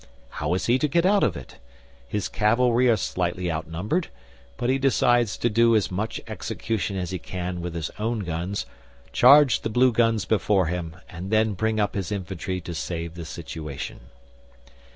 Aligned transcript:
How 0.29 0.55
is 0.55 0.65
he 0.65 0.79
to 0.79 0.87
get 0.87 1.05
out 1.05 1.21
of 1.23 1.37
it? 1.37 1.59
His 2.07 2.27
cavalry 2.27 2.89
are 2.89 2.97
slightly 2.97 3.51
outnumbered, 3.51 4.07
but 4.57 4.67
he 4.67 4.79
decides 4.79 5.37
to 5.37 5.47
do 5.47 5.75
as 5.75 5.91
much 5.91 6.19
execution 6.27 6.97
as 6.97 7.11
he 7.11 7.19
can 7.19 7.61
with 7.61 7.75
his 7.75 7.91
own 7.99 8.21
guns, 8.21 8.65
charge 9.13 9.61
the 9.61 9.69
Blue 9.69 9.91
guns 9.91 10.25
before 10.25 10.65
him, 10.65 10.95
and 11.07 11.29
then 11.29 11.53
bring 11.53 11.79
up 11.79 11.93
his 11.93 12.11
infantry 12.11 12.59
to 12.61 12.73
save 12.73 13.13
the 13.13 13.25
situation. 13.25 13.99